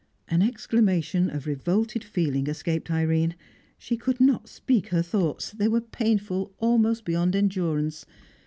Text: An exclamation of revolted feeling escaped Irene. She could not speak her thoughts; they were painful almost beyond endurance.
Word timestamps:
An 0.29 0.41
exclamation 0.41 1.29
of 1.29 1.45
revolted 1.45 2.03
feeling 2.03 2.47
escaped 2.47 2.89
Irene. 2.89 3.35
She 3.77 3.97
could 3.97 4.19
not 4.19 4.49
speak 4.49 4.87
her 4.87 5.03
thoughts; 5.03 5.51
they 5.51 5.67
were 5.67 5.79
painful 5.79 6.51
almost 6.57 7.05
beyond 7.05 7.35
endurance. 7.35 8.07